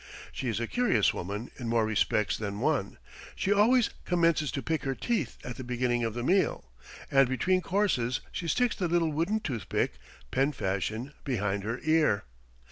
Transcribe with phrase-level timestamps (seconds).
[0.31, 2.97] She is a curious woman in more respects than one:
[3.35, 6.65] she always commences to pick her teeth at the beginning of the meal,
[7.11, 9.91] and between courses she sticks the little wooden toothpick,
[10.31, 12.23] pen fashion, behind her ear.